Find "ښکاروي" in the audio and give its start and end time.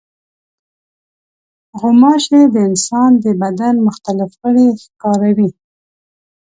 4.83-5.49